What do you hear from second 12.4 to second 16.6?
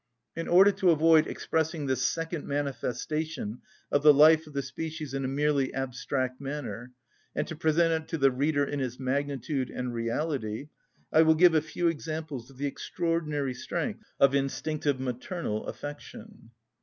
of the extraordinary strength of instinctive maternal affection.